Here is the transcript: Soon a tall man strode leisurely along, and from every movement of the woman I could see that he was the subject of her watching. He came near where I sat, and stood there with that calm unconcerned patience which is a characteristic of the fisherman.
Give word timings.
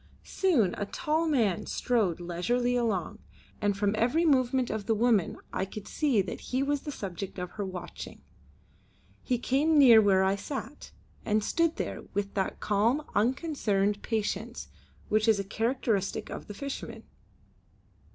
Soon 0.23 0.73
a 0.79 0.87
tall 0.87 1.27
man 1.27 1.67
strode 1.67 2.19
leisurely 2.19 2.75
along, 2.75 3.19
and 3.61 3.77
from 3.77 3.93
every 3.95 4.25
movement 4.25 4.71
of 4.71 4.87
the 4.87 4.95
woman 4.95 5.37
I 5.53 5.63
could 5.63 5.87
see 5.87 6.23
that 6.23 6.39
he 6.41 6.63
was 6.63 6.81
the 6.81 6.91
subject 6.91 7.37
of 7.37 7.51
her 7.51 7.63
watching. 7.63 8.19
He 9.21 9.37
came 9.37 9.77
near 9.77 10.01
where 10.01 10.23
I 10.23 10.37
sat, 10.37 10.91
and 11.23 11.43
stood 11.43 11.75
there 11.75 12.01
with 12.15 12.33
that 12.33 12.59
calm 12.59 13.03
unconcerned 13.13 14.01
patience 14.01 14.69
which 15.09 15.27
is 15.27 15.39
a 15.39 15.43
characteristic 15.43 16.31
of 16.31 16.47
the 16.47 16.55
fisherman. 16.55 17.03